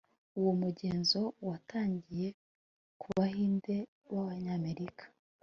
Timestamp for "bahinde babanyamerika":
3.17-5.03